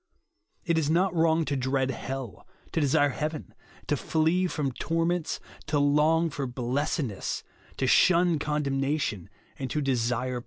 It 0.65 0.79
is 0.79 0.89
not 0.89 1.13
WTong 1.13 1.45
to 1.45 1.55
dread 1.55 1.91
hell, 1.91 2.47
to 2.71 2.81
desire 2.81 3.09
heaven, 3.11 3.53
to 3.85 3.93
tiee 3.95 4.49
from 4.49 4.71
torments, 4.71 5.39
to 5.67 5.77
long 5.77 6.31
for 6.31 6.47
blessed 6.47 7.03
ness, 7.03 7.43
to 7.77 7.85
shun 7.85 8.39
condemnation, 8.39 9.29
and 9.59 9.69
to 9.69 9.79
desire 9.79 10.29
JESUS 10.29 10.31
ONLY. 10.31 10.39